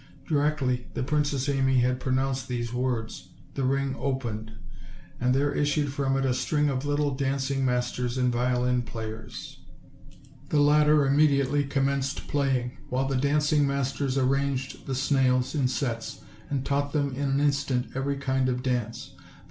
Directly 0.27 0.87
the 0.95 1.03
Princess 1.03 1.47
Amy 1.47 1.81
had 1.81 1.99
pronounced 1.99 2.47
these 2.47 2.73
words, 2.73 3.27
the 3.53 3.63
ring 3.63 3.95
opened, 3.99 4.51
and 5.19 5.31
there 5.35 5.51
is 5.51 5.71
sued 5.71 5.93
from 5.93 6.17
it 6.17 6.25
a 6.25 6.33
string 6.33 6.69
of 6.69 6.87
little 6.87 7.13
dancing 7.13 7.63
masters 7.63 8.17
and 8.17 8.33
violin 8.33 8.81
players; 8.81 9.59
the 10.49 10.59
latter 10.59 11.05
immediately 11.05 11.63
commenced 11.63 12.27
playing, 12.27 12.79
while 12.89 13.07
the 13.07 13.15
dancing 13.15 13.67
masters 13.67 14.17
arranged 14.17 14.87
the 14.87 14.95
snails 14.95 15.53
in 15.53 15.67
sets, 15.67 16.21
and 16.49 16.65
taught 16.65 16.93
them 16.93 17.13
in 17.13 17.29
an 17.29 17.39
instant 17.39 17.85
every 17.93 18.17
kind 18.17 18.49
of 18.49 18.63
dance: 18.63 18.63
then 18.65 18.73
170 18.73 18.77
OLD, 18.81 18.87
OLD 18.87 19.23
FAIR7 19.23 19.25
TALES. 19.25 19.37